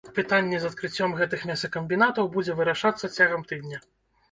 Пытанне 0.17 0.61
з 0.63 0.69
адкрыццём 0.71 1.13
гэтых 1.19 1.43
мясакамбінатаў 1.51 2.33
будзе 2.39 2.59
вырашацца 2.63 3.13
цягам 3.17 3.49
тыдня. 3.53 3.87